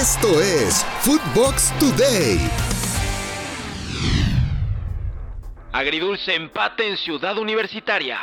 Esto 0.00 0.40
es 0.40 0.84
Footbox 1.02 1.72
Today. 1.78 2.40
Agridulce 5.72 6.34
empate 6.34 6.90
en 6.90 6.96
Ciudad 6.96 7.38
Universitaria. 7.38 8.18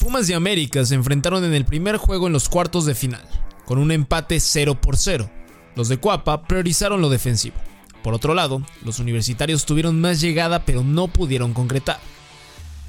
Pumas 0.00 0.28
de 0.28 0.34
América 0.34 0.82
se 0.86 0.94
enfrentaron 0.94 1.44
en 1.44 1.52
el 1.52 1.66
primer 1.66 1.98
juego 1.98 2.26
en 2.26 2.32
los 2.32 2.48
cuartos 2.48 2.86
de 2.86 2.94
final, 2.94 3.22
con 3.66 3.78
un 3.78 3.92
empate 3.92 4.40
0 4.40 4.80
por 4.80 4.96
0. 4.96 5.30
Los 5.76 5.88
de 5.88 5.98
Cuapa 5.98 6.44
priorizaron 6.44 7.02
lo 7.02 7.10
defensivo. 7.10 7.56
Por 8.02 8.14
otro 8.14 8.32
lado, 8.32 8.62
los 8.82 8.98
universitarios 8.98 9.66
tuvieron 9.66 10.00
más 10.00 10.22
llegada 10.22 10.64
pero 10.64 10.82
no 10.82 11.06
pudieron 11.08 11.52
concretar. 11.52 12.00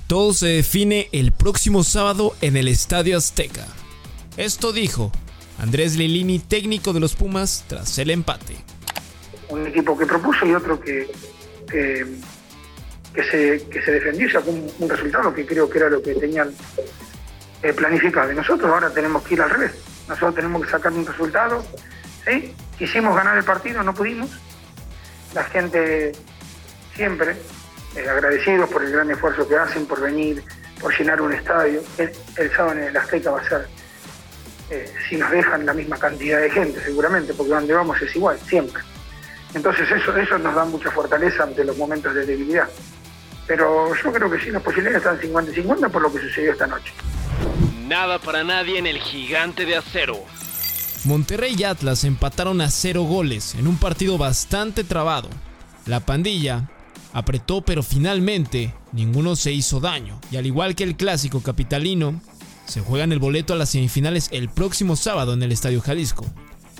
Todo 0.08 0.32
se 0.32 0.48
define 0.48 1.10
el 1.12 1.34
próximo 1.34 1.84
sábado 1.84 2.34
en 2.40 2.56
el 2.56 2.70
Estadio 2.70 3.18
Azteca. 3.18 3.68
Esto 4.38 4.72
dijo 4.72 5.12
Andrés 5.60 5.96
Lilini, 5.96 6.40
técnico 6.40 6.94
de 6.94 7.00
los 7.00 7.16
Pumas, 7.16 7.66
tras 7.68 7.98
el 8.00 8.10
empate. 8.10 8.56
Un 9.50 9.68
equipo 9.68 9.98
que 9.98 10.06
propuso 10.06 10.46
y 10.46 10.54
otro 10.54 10.80
que, 10.80 11.08
que, 11.68 13.24
se, 13.30 13.68
que 13.70 13.82
se 13.82 13.92
defendió 13.92 14.28
y 14.28 14.32
sacó 14.32 14.50
un, 14.52 14.90
resultado 14.90 15.34
que 15.34 15.46
creo 15.46 15.70
que 15.70 15.78
era 15.78 15.90
lo 15.90 16.02
que 16.02 16.16
tenían 16.16 16.52
eh, 17.62 17.74
planificado. 17.74 18.32
Y 18.32 18.36
nosotros 18.36 18.70
ahora 18.72 18.90
tenemos 18.90 19.24
que 19.24 19.36
ir 19.36 19.42
al 19.42 19.50
revés. 19.50 19.74
Nosotros 20.08 20.36
tenemos 20.36 20.66
que 20.66 20.72
sacar 20.72 20.92
un 20.92 21.06
resultado. 21.06 21.64
¿sí? 22.26 22.54
Quisimos 22.78 23.16
ganar 23.16 23.38
el 23.38 23.44
partido, 23.44 23.84
no 23.84 23.94
pudimos. 23.94 24.30
La 25.36 25.44
gente 25.46 26.14
siempre 26.96 27.36
eh, 27.96 28.10
agradecidos 28.10 28.70
por 28.70 28.84
el 28.84 28.92
gran 28.92 29.10
esfuerzo 29.12 29.48
que 29.48 29.56
hacen, 29.56 29.86
por 29.86 30.02
venir, 30.02 30.44
por 30.80 30.98
llenar 30.98 31.22
un 31.22 31.34
estadio. 31.34 31.82
El, 31.98 32.12
el 32.38 32.52
sábado 32.52 32.80
en 32.80 32.86
el 32.86 32.98
Azteca 32.98 33.32
va 33.32 33.40
a 33.40 33.50
ser 33.50 33.68
eh, 34.70 34.92
si 35.08 35.18
nos 35.18 35.30
dejan 35.32 35.66
la 35.66 35.74
misma 35.74 35.98
cantidad 35.98 36.40
de 36.40 36.50
gente, 36.50 36.80
seguramente, 36.84 37.34
porque 37.34 37.54
donde 37.54 37.74
vamos 37.74 38.02
es 38.02 38.16
igual, 38.16 38.38
siempre. 38.48 38.82
Entonces 39.54 39.90
eso, 39.92 40.16
eso 40.18 40.38
nos 40.38 40.56
da 40.56 40.66
mucha 40.66 40.90
fortaleza 40.92 41.44
ante 41.44 41.64
los 41.64 41.78
momentos 41.78 42.14
de 42.14 42.26
debilidad. 42.26 42.68
Pero 43.46 43.94
yo 43.96 44.12
creo 44.12 44.32
que 44.32 44.40
sí, 44.40 44.50
las 44.50 44.64
posibilidades 44.64 45.00
están 45.00 45.20
50 45.20 45.52
y 45.52 45.56
50 45.56 45.90
por 45.90 46.02
lo 46.02 46.12
que 46.12 46.20
sucedió 46.20 46.54
esta 46.54 46.68
noche. 46.68 46.94
Nada 47.88 48.20
para 48.20 48.44
nadie 48.44 48.80
en 48.80 48.88
el 48.88 49.00
gigante 49.00 49.66
de 49.66 49.76
acero. 49.76 50.24
Monterrey 51.04 51.56
y 51.58 51.64
Atlas 51.66 52.06
empataron 52.06 52.62
a 52.62 52.70
cero 52.70 53.04
goles 53.04 53.56
en 53.56 53.68
un 53.68 53.78
partido 53.78 54.18
bastante 54.18 54.86
trabado. 54.86 55.30
La 55.86 56.00
pandilla 56.00 56.70
apretó 57.12 57.62
pero 57.62 57.84
finalmente 57.84 58.74
ninguno 58.94 59.36
se 59.36 59.52
hizo 59.52 59.82
daño 59.82 60.20
y 60.32 60.38
al 60.38 60.46
igual 60.46 60.76
que 60.76 60.86
el 60.86 60.96
clásico 60.96 61.44
capitalino, 61.44 62.22
se 62.66 62.82
juegan 62.82 63.12
el 63.12 63.20
boleto 63.20 63.54
a 63.54 63.58
las 63.58 63.70
semifinales 63.70 64.30
el 64.32 64.50
próximo 64.50 64.96
sábado 64.96 65.34
en 65.34 65.44
el 65.44 65.52
Estadio 65.52 65.82
Jalisco. 65.82 66.26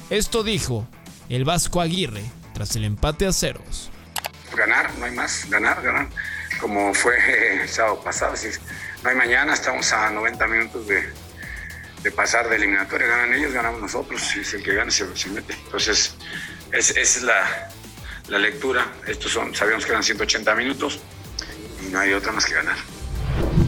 Esto 0.10 0.44
dijo 0.44 0.88
el 1.30 1.46
Vasco 1.46 1.82
Aguirre 1.82 2.24
tras 2.54 2.76
el 2.76 2.84
empate 2.84 3.26
a 3.26 3.34
ceros. 3.34 3.90
Ganar, 4.56 4.94
no 5.00 5.06
hay 5.06 5.12
más, 5.12 5.50
ganar, 5.50 5.82
ganar, 5.82 6.08
como 6.62 6.94
fue 6.94 7.16
el 7.62 7.70
sábado 7.70 8.02
pasado. 8.04 8.36
no 9.04 9.10
hay 9.10 9.16
mañana, 9.16 9.54
estamos 9.54 9.92
a 9.92 10.10
90 10.12 10.48
minutos 10.48 10.88
de, 10.88 12.12
pasar 12.12 12.50
de 12.50 12.58
eliminatoria. 12.58 13.08
Ganan 13.08 13.34
ellos, 13.34 13.54
ganamos 13.54 13.82
nosotros. 13.82 14.22
Si 14.22 14.40
es 14.42 14.54
el 14.54 14.64
que 14.64 14.76
gana, 14.76 14.92
se, 14.92 15.06
mete. 15.30 15.54
Entonces, 15.66 16.16
esa 16.72 17.00
es 17.00 17.24
la 17.24 18.40
lectura. 18.40 18.86
Estos 19.08 19.32
son, 19.32 19.56
sabíamos 19.56 19.86
que 19.86 19.92
eran 19.92 20.04
180 20.04 20.56
minutos 20.56 21.00
y 21.84 21.92
no 21.92 22.00
hay 22.00 22.14
otra 22.14 22.32
más 22.32 22.46
que 22.46 22.54
ganar. 22.54 22.78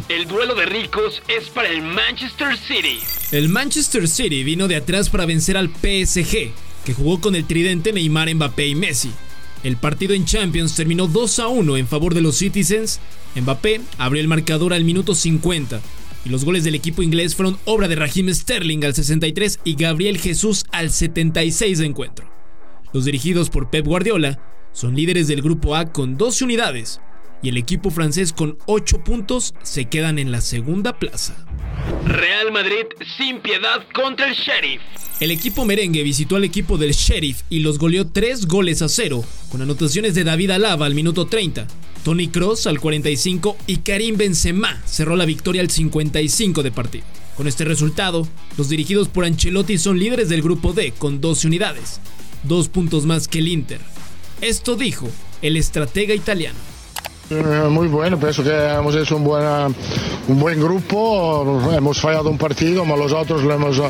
El 0.08 0.28
duelo 0.28 0.54
de 0.54 0.68
ricos 0.68 1.24
es 1.28 1.50
para 1.50 1.68
el 1.68 1.82
Manchester 1.82 2.56
City. 2.58 3.00
El 3.32 3.50
Manchester 3.50 4.08
City 4.08 4.44
vino 4.44 4.68
de 4.68 4.76
atrás 4.76 5.10
para 5.10 5.26
vencer 5.26 5.58
al 5.58 5.70
PSG, 5.70 6.52
que 6.86 6.94
jugó 6.96 7.20
con 7.20 7.34
el 7.34 7.46
tridente 7.46 7.92
Neymar, 7.92 8.32
Mbappé 8.36 8.68
y 8.68 8.76
Messi. 8.76 9.10
El 9.64 9.78
partido 9.78 10.14
en 10.14 10.26
Champions 10.26 10.76
terminó 10.76 11.08
2 11.08 11.40
a 11.40 11.48
1 11.48 11.78
en 11.78 11.88
favor 11.88 12.14
de 12.14 12.22
los 12.22 12.38
Citizens. 12.38 13.00
Mbappé 13.36 13.82
abrió 13.98 14.22
el 14.22 14.28
marcador 14.28 14.76
al 14.76 14.84
minuto 14.84 15.16
50 15.16 15.82
y 16.24 16.30
los 16.30 16.46
goles 16.46 16.64
del 16.64 16.76
equipo 16.76 17.02
inglés 17.02 17.34
fueron 17.34 17.58
obra 17.66 17.88
de 17.88 17.96
Raheem 17.96 18.32
Sterling 18.32 18.86
al 18.86 18.94
63 18.94 19.62
y 19.64 19.74
Gabriel 19.74 20.20
Jesús 20.20 20.66
al 20.72 20.92
76 20.92 21.80
de 21.80 21.86
encuentro. 21.88 22.30
Los 22.94 23.06
dirigidos 23.06 23.50
por 23.50 23.72
Pep 23.72 23.88
Guardiola 23.88 24.40
son 24.72 24.96
líderes 24.96 25.28
del 25.28 25.42
grupo 25.42 25.76
A 25.76 25.92
con 25.92 26.16
12 26.16 26.44
unidades 26.44 27.02
y 27.42 27.50
el 27.50 27.58
equipo 27.58 27.92
francés 27.92 28.34
con 28.34 28.58
8 28.66 29.04
puntos 29.04 29.54
se 29.64 29.86
quedan 29.86 30.20
en 30.20 30.32
la 30.32 30.42
segunda 30.42 31.00
plaza. 31.00 31.36
Real 32.06 32.52
Madrid 32.52 32.86
sin 33.18 33.40
piedad 33.40 33.86
contra 33.94 34.28
el 34.28 34.36
Sheriff. 34.36 34.82
El 35.20 35.32
equipo 35.32 35.66
merengue 35.66 36.04
visitó 36.04 36.36
al 36.36 36.44
equipo 36.44 36.78
del 36.78 36.92
Sheriff 36.92 37.42
y 37.50 37.60
los 37.60 37.80
goleó 37.80 38.08
3 38.08 38.48
goles 38.48 38.82
a 38.82 38.90
0, 38.90 39.24
con 39.50 39.62
anotaciones 39.62 40.14
de 40.16 40.24
David 40.24 40.52
Alaba 40.52 40.86
al 40.86 40.96
minuto 40.96 41.26
30, 41.28 41.68
Tony 42.04 42.28
Cross 42.28 42.68
al 42.68 42.80
45 42.80 43.58
y 43.66 43.78
Karim 43.78 44.18
Benzema 44.18 44.82
cerró 44.86 45.16
la 45.16 45.26
victoria 45.26 45.62
al 45.62 45.72
55 45.72 46.62
de 46.62 46.72
partido. 46.72 47.06
Con 47.36 47.48
este 47.48 47.66
resultado, 47.66 48.28
los 48.58 48.70
dirigidos 48.70 49.08
por 49.08 49.26
Ancelotti 49.26 49.78
son 49.78 50.00
líderes 50.00 50.30
del 50.30 50.42
grupo 50.42 50.74
D 50.74 50.94
con 50.98 51.20
12 51.20 51.48
unidades, 51.48 52.00
dos 52.44 52.70
puntos 52.70 53.06
más 53.06 53.28
que 53.28 53.40
el 53.40 53.48
Inter. 53.48 53.80
Esto 54.42 54.76
dijo 54.76 55.10
el 55.42 55.58
estratega 55.58 56.14
italiano. 56.14 56.75
Eh, 57.30 57.68
muy 57.70 57.88
bueno, 57.88 58.20
pienso 58.20 58.44
que 58.44 58.52
hemos 58.52 58.96
hecho 58.96 59.18
un, 59.18 59.26
un 60.28 60.40
buen 60.40 60.60
grupo, 60.60 61.60
hemos 61.76 62.00
fallado 62.00 62.30
un 62.30 62.38
partido, 62.38 62.84
pero 62.84 62.98
los 62.98 63.12
otros 63.14 63.42
lo 63.42 63.54
hemos 63.54 63.82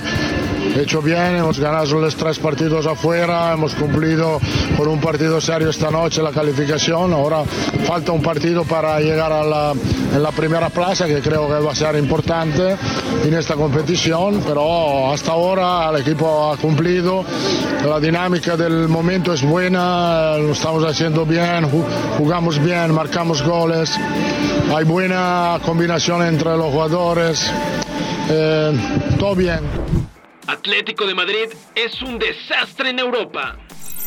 hecho 0.81 1.02
bien, 1.02 1.38
hemos 1.38 1.59
ganado 1.59 2.00
los 2.00 2.16
tres 2.16 2.38
partidos 2.40 2.86
afuera, 2.86 3.53
hemos 3.53 3.74
cumplido 3.75 4.40
por 4.75 4.88
un 4.88 5.00
partido 5.00 5.40
serio 5.40 5.69
esta 5.69 5.90
noche 5.90 6.22
la 6.22 6.31
calificación, 6.31 7.13
ahora 7.13 7.44
falta 7.86 8.12
un 8.12 8.22
partido 8.22 8.63
para 8.63 9.00
llegar 9.00 9.31
a 9.31 9.44
la 9.44 10.31
primera 10.36 10.69
plaza 10.69 11.06
que 11.06 11.22
creo 11.22 11.47
que 11.47 11.53
va 11.66 11.72
a 11.72 11.75
ser 11.75 11.96
importante 11.96 12.75
en 13.24 13.34
esta 13.34 13.56
competición, 13.56 14.41
pero 14.46 15.12
hasta 15.12 15.31
ahora 15.31 15.90
el 15.90 16.02
equipo 16.02 16.52
ha 16.52 16.58
cumplido, 16.58 17.24
la 17.88 18.00
dinámica 18.00 18.57
del 18.57 18.88
momento 18.88 19.34
es 19.34 19.44
buena, 19.44 20.38
lo 20.38 20.52
estamos 20.52 20.84
haciendo 20.84 21.25
bien, 21.25 21.69
jugamos 22.18 22.59
bien, 22.59 22.94
marcamos 22.94 23.42
goles, 23.44 23.92
hay 24.75 24.84
buena 24.84 25.59
combinación 25.66 26.24
entre 26.24 26.57
los 26.57 26.72
jugadores, 26.72 27.52
eh, 28.30 28.74
todo 29.18 29.36
bien. 29.36 30.04
Atlético 30.47 31.07
de 31.07 31.16
Madrid 31.16 31.47
es 31.75 32.01
un 32.01 32.19
desastre 32.19 32.89
en 32.91 33.00
Europa. 33.00 33.57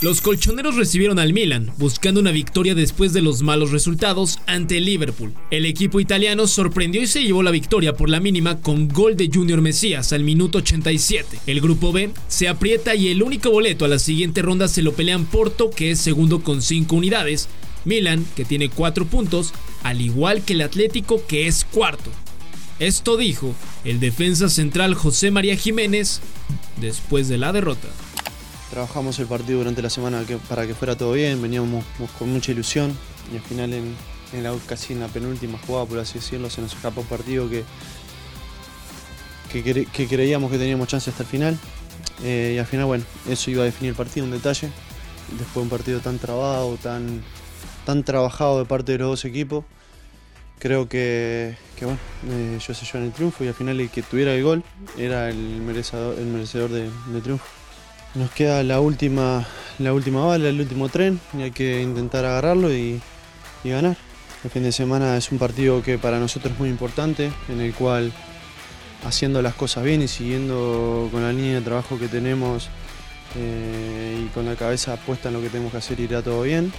Los 0.01 0.21
colchoneros 0.21 0.77
recibieron 0.77 1.19
al 1.19 1.33
Milan, 1.33 1.73
buscando 1.77 2.21
una 2.21 2.31
victoria 2.31 2.77
después 2.77 3.13
de 3.13 3.21
los 3.21 3.43
malos 3.43 3.73
resultados 3.73 4.39
ante 4.47 4.77
el 4.77 4.85
Liverpool. 4.85 5.35
El 5.51 5.67
equipo 5.67 5.99
italiano 5.99 6.47
sorprendió 6.47 7.03
y 7.03 7.09
se 7.09 7.25
llevó 7.25 7.43
la 7.43 7.51
victoria 7.51 7.95
por 7.95 8.09
la 8.09 8.21
mínima 8.21 8.61
con 8.61 8.87
gol 8.87 9.17
de 9.17 9.29
Junior 9.33 9.61
Mesías 9.61 10.13
al 10.13 10.23
minuto 10.23 10.59
87. 10.59 11.41
El 11.49 11.61
grupo 11.61 11.91
B 11.91 12.11
se 12.29 12.47
aprieta 12.47 12.95
y 12.95 13.09
el 13.09 13.25
único 13.25 13.51
boleto 13.51 13.85
a 13.85 13.89
la 13.89 13.99
siguiente 13.99 14.41
ronda 14.41 14.69
se 14.69 14.83
lo 14.83 14.93
pelean 14.93 15.27
Porto, 15.27 15.71
que 15.71 15.91
es 15.91 15.99
segundo 15.99 16.45
con 16.45 16.63
5 16.63 16.95
unidades, 16.95 17.49
Milan, 17.85 18.25
que 18.37 18.45
tiene 18.45 18.71
4 18.71 19.07
puntos, 19.07 19.53
al 19.83 20.01
igual 20.01 20.45
que 20.45 20.53
el 20.53 20.61
Atlético, 20.61 21.21
que 21.27 21.49
es 21.49 21.65
cuarto. 21.65 22.13
Esto 22.79 23.17
dijo 23.17 23.55
el 23.85 23.99
defensa 23.99 24.49
central 24.49 24.95
José 24.95 25.33
María 25.33 25.57
Jiménez 25.57 26.21
después 26.81 27.27
de 27.27 27.37
la 27.37 27.53
derrota. 27.53 27.89
Trabajamos 28.71 29.19
el 29.19 29.27
partido 29.27 29.59
durante 29.59 29.83
la 29.83 29.91
semana 29.91 30.23
para 30.49 30.65
que 30.65 30.75
fuera 30.75 30.97
todo 30.97 31.13
bien, 31.13 31.43
veníamos 31.43 31.85
con 32.19 32.31
mucha 32.31 32.53
ilusión 32.53 32.97
y 33.33 33.37
al 33.37 33.43
final 33.43 33.73
en, 33.73 33.97
la, 34.43 34.55
casi 34.67 34.93
en 34.93 35.01
la 35.01 35.09
penúltima 35.09 35.59
jugada, 35.67 35.87
por 35.87 35.99
así 35.99 36.21
decirlo, 36.21 36.51
se 36.51 36.61
nos 36.61 36.73
escapó 36.73 37.01
un 37.01 37.07
partido 37.09 37.49
que, 37.51 37.65
que, 39.51 40.07
creíamos 40.07 40.51
que 40.51 40.59
teníamos 40.59 40.87
chance 40.87 41.11
hasta 41.11 41.25
el 41.25 41.29
final. 41.29 41.59
Eh, 42.23 42.53
y 42.57 42.59
al 42.59 42.67
final, 42.67 42.87
bueno, 42.87 43.05
eso 43.29 43.51
iba 43.51 43.63
a 43.63 43.65
definir 43.65 43.91
el 43.91 43.97
partido, 43.97 44.25
un 44.25 44.33
detalle. 44.33 44.71
Después 45.33 45.55
de 45.55 45.61
un 45.61 45.69
partido 45.69 46.01
tan 46.01 46.19
trabado, 46.19 46.77
tan, 46.77 47.23
tan 47.85 48.05
trabajado 48.05 48.61
de 48.61 48.67
parte 48.67 48.93
de 48.93 48.99
los 48.99 49.09
dos 49.09 49.25
equipos, 49.25 49.65
creo 50.59 50.89
que, 50.89 51.57
bueno, 51.81 51.99
eh, 52.29 52.59
yo 52.61 52.99
en 52.99 53.05
el 53.05 53.13
triunfo 53.13 53.45
y 53.45 53.49
al 53.49 53.55
final 53.55 53.81
el 53.81 53.91
que 53.91 54.03
tuviera 54.03 54.35
el 54.35 54.43
gol 54.43 54.63
era 54.97 55.29
el 55.29 55.37
merecedor, 55.37 56.19
el 56.19 56.27
merecedor 56.27 56.71
de, 56.71 56.91
triunfo. 57.23 57.47
Nos 58.15 58.31
queda 58.31 58.63
la 58.63 58.81
última, 58.81 59.47
la 59.79 59.93
última 59.93 60.25
bala, 60.25 60.49
el 60.49 60.61
último 60.61 60.89
tren 60.89 61.21
y 61.37 61.43
hay 61.43 61.51
que 61.51 61.83
intentar 61.83 62.25
agarrarlo 62.25 62.73
y, 62.73 63.01
ganar. 63.65 63.97
El 64.45 64.51
fin 64.51 64.63
de 64.63 64.73
semana 64.73 65.17
es 65.17 65.31
un 65.31 65.39
partido 65.39 65.83
que 65.83 65.99
para 65.99 66.19
nosotros 66.19 66.55
es 66.55 66.59
muy 66.59 66.71
importante, 66.71 67.31
en 67.49 67.61
el 67.61 67.75
cual 67.75 68.13
haciendo 69.05 69.43
las 69.43 69.55
cosas 69.55 69.85
bien 69.85 70.01
y 70.01 70.09
siguiendo 70.09 71.09
con 71.13 71.23
la 71.23 71.33
línea 71.33 71.57
de 71.57 71.61
trabajo 71.61 71.99
que 71.99 72.09
tenemos 72.09 72.71
eh, 73.37 74.25
y 74.25 74.29
con 74.29 74.47
la 74.47 74.57
cabeza 74.57 74.97
puesta 74.97 75.29
en 75.29 75.35
lo 75.35 75.43
que 75.43 75.51
tenemos 75.51 75.73
que 75.73 75.79
hacer 75.79 76.01
irá 76.01 76.23
todo 76.23 76.43
bien 76.43 76.73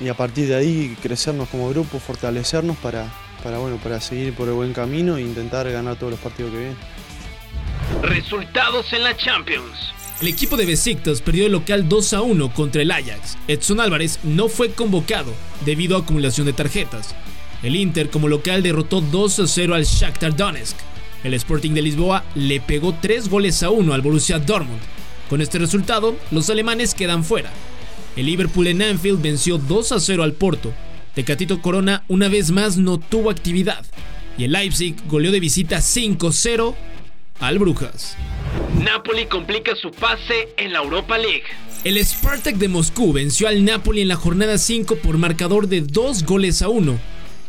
y 0.00 0.08
a 0.08 0.14
partir 0.14 0.48
de 0.48 0.56
ahí 0.56 0.96
crecernos 1.02 1.48
como 1.48 1.68
grupo, 1.70 1.98
fortalecernos 1.98 2.76
para, 2.78 3.12
para, 3.42 3.58
bueno, 3.58 3.76
para 3.78 4.00
seguir 4.00 4.34
por 4.34 4.48
el 4.48 4.54
buen 4.54 4.72
camino 4.72 5.16
e 5.16 5.22
intentar 5.22 5.70
ganar 5.70 5.96
todos 5.96 6.12
los 6.12 6.20
partidos 6.20 6.52
que 6.52 6.58
vienen. 6.58 6.76
Resultados 8.02 8.92
en 8.92 9.04
la 9.04 9.16
Champions. 9.16 9.92
El 10.20 10.28
equipo 10.28 10.56
de 10.56 10.66
Besiktas 10.66 11.20
perdió 11.20 11.46
el 11.46 11.52
local 11.52 11.88
2 11.88 12.12
a 12.12 12.22
1 12.22 12.52
contra 12.52 12.82
el 12.82 12.90
Ajax. 12.90 13.38
Edson 13.46 13.80
Álvarez 13.80 14.18
no 14.24 14.48
fue 14.48 14.72
convocado 14.72 15.32
debido 15.64 15.96
a 15.96 16.00
acumulación 16.00 16.46
de 16.46 16.52
tarjetas. 16.52 17.14
El 17.62 17.76
Inter 17.76 18.10
como 18.10 18.28
local 18.28 18.62
derrotó 18.62 19.00
2 19.00 19.38
a 19.40 19.46
0 19.46 19.74
al 19.74 19.84
Shakhtar 19.84 20.36
Donetsk. 20.36 20.76
El 21.22 21.34
Sporting 21.34 21.72
de 21.72 21.82
Lisboa 21.82 22.24
le 22.34 22.60
pegó 22.60 22.94
3 23.00 23.28
goles 23.28 23.62
a 23.62 23.70
1 23.70 23.92
al 23.92 24.02
Borussia 24.02 24.38
Dortmund. 24.38 24.80
Con 25.28 25.40
este 25.40 25.58
resultado, 25.58 26.16
los 26.30 26.48
alemanes 26.50 26.94
quedan 26.94 27.22
fuera. 27.24 27.50
El 28.16 28.26
Liverpool 28.26 28.66
en 28.66 28.82
Anfield 28.82 29.22
venció 29.22 29.58
2 29.58 29.92
a 29.92 30.00
0 30.00 30.22
al 30.22 30.32
Porto. 30.32 30.72
Tecatito 31.14 31.60
Corona 31.62 32.04
una 32.08 32.28
vez 32.28 32.50
más 32.50 32.76
no 32.76 32.98
tuvo 32.98 33.30
actividad. 33.30 33.84
Y 34.36 34.44
el 34.44 34.52
Leipzig 34.52 34.96
goleó 35.08 35.32
de 35.32 35.40
visita 35.40 35.78
5-0 35.78 36.74
al 37.40 37.58
Brujas. 37.58 38.16
Napoli 38.82 39.26
complica 39.26 39.74
su 39.74 39.90
pase 39.90 40.48
en 40.56 40.72
la 40.72 40.78
Europa 40.78 41.18
League. 41.18 41.44
El 41.84 42.04
Spartak 42.04 42.56
de 42.56 42.68
Moscú 42.68 43.12
venció 43.12 43.48
al 43.48 43.64
Napoli 43.64 44.00
en 44.00 44.08
la 44.08 44.16
jornada 44.16 44.58
5 44.58 44.96
por 44.96 45.18
marcador 45.18 45.68
de 45.68 45.80
2 45.80 46.24
goles 46.24 46.62
a 46.62 46.68
1 46.68 46.98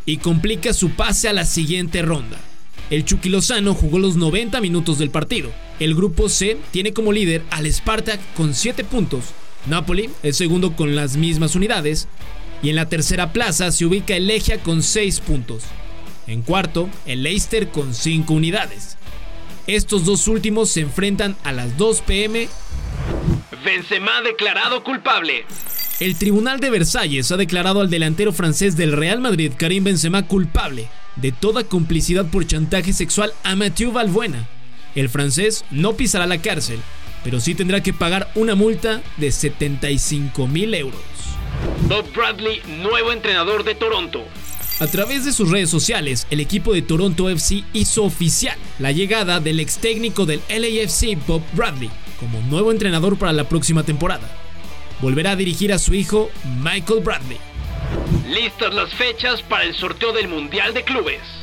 y 0.06 0.16
complica 0.18 0.72
su 0.72 0.90
pase 0.90 1.28
a 1.28 1.32
la 1.32 1.44
siguiente 1.44 2.02
ronda. 2.02 2.38
El 2.90 3.04
Chucky 3.04 3.28
Lozano 3.28 3.74
jugó 3.74 3.98
los 3.98 4.16
90 4.16 4.60
minutos 4.60 4.98
del 4.98 5.10
partido. 5.10 5.50
El 5.78 5.94
grupo 5.94 6.28
C 6.28 6.56
tiene 6.72 6.92
como 6.92 7.12
líder 7.12 7.42
al 7.50 7.72
Spartak 7.72 8.20
con 8.34 8.54
7 8.54 8.82
puntos. 8.84 9.26
Napoli 9.66 10.10
es 10.22 10.36
segundo 10.36 10.76
con 10.76 10.94
las 10.94 11.16
mismas 11.16 11.54
unidades. 11.54 12.08
Y 12.62 12.70
en 12.70 12.76
la 12.76 12.88
tercera 12.88 13.32
plaza 13.32 13.72
se 13.72 13.86
ubica 13.86 14.14
el 14.16 14.26
Legia 14.26 14.62
con 14.62 14.82
6 14.82 15.20
puntos. 15.20 15.64
En 16.26 16.42
cuarto, 16.42 16.88
el 17.06 17.22
Leicester 17.22 17.70
con 17.70 17.94
5 17.94 18.32
unidades. 18.34 18.96
Estos 19.66 20.04
dos 20.04 20.28
últimos 20.28 20.70
se 20.70 20.80
enfrentan 20.80 21.36
a 21.42 21.52
las 21.52 21.76
2 21.78 22.02
pm. 22.02 22.48
Benzema 23.64 24.20
declarado 24.22 24.84
culpable. 24.84 25.44
El 26.00 26.16
Tribunal 26.16 26.60
de 26.60 26.70
Versalles 26.70 27.30
ha 27.30 27.36
declarado 27.36 27.80
al 27.80 27.90
delantero 27.90 28.32
francés 28.32 28.76
del 28.76 28.92
Real 28.92 29.20
Madrid, 29.20 29.52
Karim 29.56 29.84
Benzema, 29.84 30.26
culpable 30.26 30.88
de 31.16 31.32
toda 31.32 31.64
complicidad 31.64 32.26
por 32.26 32.46
chantaje 32.46 32.92
sexual 32.92 33.32
a 33.42 33.56
Mathieu 33.56 33.92
Valbuena. 33.92 34.48
El 34.94 35.08
francés 35.08 35.64
no 35.70 35.94
pisará 35.94 36.26
la 36.26 36.40
cárcel, 36.40 36.80
pero 37.24 37.40
sí 37.40 37.54
tendrá 37.54 37.82
que 37.82 37.92
pagar 37.92 38.30
una 38.34 38.54
multa 38.54 39.02
de 39.16 39.32
75 39.32 40.46
mil 40.46 40.74
euros. 40.74 41.00
Bob 41.88 42.10
Bradley, 42.14 42.62
nuevo 42.82 43.12
entrenador 43.12 43.64
de 43.64 43.74
Toronto. 43.74 44.24
A 44.80 44.86
través 44.86 45.26
de 45.26 45.32
sus 45.32 45.50
redes 45.50 45.68
sociales, 45.68 46.26
el 46.30 46.40
equipo 46.40 46.72
de 46.72 46.80
Toronto 46.80 47.28
FC 47.28 47.64
hizo 47.74 48.04
oficial 48.04 48.56
la 48.78 48.92
llegada 48.92 49.38
del 49.38 49.60
ex 49.60 49.76
técnico 49.76 50.24
del 50.24 50.40
LAFC, 50.48 51.18
Bob 51.26 51.42
Bradley, 51.52 51.90
como 52.18 52.40
nuevo 52.42 52.72
entrenador 52.72 53.18
para 53.18 53.34
la 53.34 53.48
próxima 53.48 53.82
temporada. 53.82 54.26
Volverá 55.00 55.32
a 55.32 55.36
dirigir 55.36 55.72
a 55.74 55.78
su 55.78 55.92
hijo, 55.92 56.30
Michael 56.62 57.00
Bradley. 57.00 57.38
Listas 58.26 58.72
las 58.72 58.94
fechas 58.94 59.42
para 59.42 59.64
el 59.64 59.74
sorteo 59.74 60.12
del 60.12 60.28
Mundial 60.28 60.72
de 60.72 60.84
Clubes. 60.84 61.39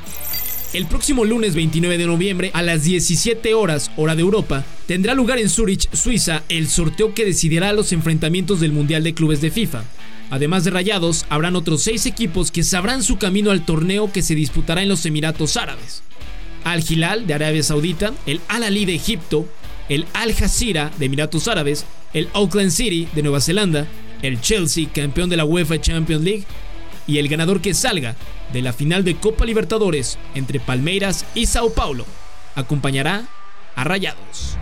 El 0.74 0.86
próximo 0.86 1.24
lunes 1.24 1.56
29 1.56 1.98
de 1.98 2.06
noviembre 2.06 2.52
a 2.54 2.62
las 2.62 2.84
17 2.84 3.54
horas 3.54 3.90
hora 3.96 4.16
de 4.16 4.22
Europa 4.22 4.66
tendrá 4.86 5.14
lugar 5.14 5.40
en 5.40 5.50
Zurich, 5.50 5.88
Suiza, 5.94 6.44
el 6.50 6.68
sorteo 6.68 7.14
que 7.14 7.24
decidirá 7.24 7.72
los 7.72 7.94
enfrentamientos 7.94 8.60
del 8.60 8.74
Mundial 8.74 9.02
de 9.02 9.14
Clubes 9.14 9.40
de 9.40 9.50
FIFA. 9.50 9.86
Además 10.30 10.66
de 10.66 10.72
Rayados, 10.72 11.25
habrán 11.30 11.56
otros 11.56 11.84
seis 11.84 12.06
equipos 12.06 12.52
que 12.52 12.66
sabrán 12.66 13.02
su 13.02 13.18
camino 13.18 13.52
al 13.52 13.66
torneo 13.66 14.12
que 14.12 14.22
se 14.22 14.36
disputará 14.36 14.84
en 14.84 14.90
los 14.90 15.06
Emiratos 15.06 15.56
Árabes. 15.56 16.04
Al 16.66 16.84
Hilal 16.88 17.28
de 17.28 17.34
Arabia 17.34 17.64
Saudita, 17.64 18.14
el 18.25 18.42
Al 18.50 18.64
Ali 18.64 18.84
de 18.84 18.96
Egipto, 18.96 19.48
el 19.88 20.06
Al 20.12 20.34
Jazeera 20.34 20.92
de 21.00 21.06
Emiratos 21.06 21.48
Árabes, 21.48 21.86
el 22.14 22.28
Auckland 22.34 22.72
City 22.72 23.08
de 23.16 23.24
Nueva 23.24 23.40
Zelanda, 23.40 23.88
el 24.22 24.42
Chelsea, 24.42 24.90
campeón 24.94 25.30
de 25.30 25.38
la 25.38 25.46
UEFA 25.46 25.80
Champions 25.80 26.25
League, 26.25 26.44
y 27.08 27.19
el 27.19 27.30
ganador 27.30 27.62
que 27.62 27.74
salga 27.74 28.18
de 28.53 28.61
la 28.61 28.73
final 28.73 29.03
de 29.03 29.15
Copa 29.15 29.45
Libertadores 29.45 30.17
entre 30.35 30.59
Palmeiras 30.59 31.25
y 31.35 31.45
Sao 31.45 31.73
Paulo 31.73 32.05
acompañará 32.55 33.27
a 33.75 33.83
Rayados. 33.83 34.57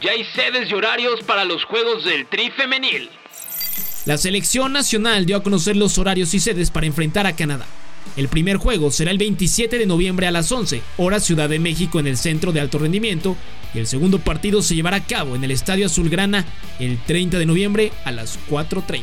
Ya 0.00 0.12
hay 0.12 0.24
sedes 0.24 0.70
y 0.70 0.74
horarios 0.74 1.22
para 1.22 1.44
los 1.44 1.64
Juegos 1.64 2.04
del 2.04 2.26
Tri 2.26 2.50
Femenil. 2.50 3.10
La 4.04 4.18
selección 4.18 4.72
nacional 4.72 5.26
dio 5.26 5.36
a 5.36 5.42
conocer 5.42 5.76
los 5.76 5.98
horarios 5.98 6.34
y 6.34 6.40
sedes 6.40 6.70
para 6.70 6.86
enfrentar 6.86 7.26
a 7.26 7.36
Canadá. 7.36 7.66
El 8.16 8.28
primer 8.28 8.56
juego 8.56 8.90
será 8.90 9.10
el 9.10 9.18
27 9.18 9.78
de 9.78 9.86
noviembre 9.86 10.26
a 10.26 10.32
las 10.32 10.50
11, 10.50 10.82
hora 10.96 11.20
Ciudad 11.20 11.48
de 11.48 11.58
México 11.58 12.00
en 12.00 12.08
el 12.08 12.16
Centro 12.16 12.52
de 12.52 12.60
Alto 12.60 12.78
Rendimiento, 12.78 13.36
y 13.74 13.78
el 13.78 13.86
segundo 13.86 14.18
partido 14.18 14.60
se 14.60 14.74
llevará 14.74 14.98
a 14.98 15.06
cabo 15.06 15.36
en 15.36 15.44
el 15.44 15.50
Estadio 15.50 15.86
Azulgrana 15.86 16.44
el 16.78 16.98
30 16.98 17.38
de 17.38 17.46
noviembre 17.46 17.92
a 18.04 18.10
las 18.10 18.38
4.30. 18.50 19.02